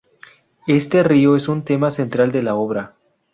Este 0.65 1.03
río 1.03 1.35
es 1.35 1.47
un 1.47 1.63
tema 1.63 1.91
central 1.91 2.31
de 2.31 2.41
la 2.41 2.55
obra. 2.55 2.95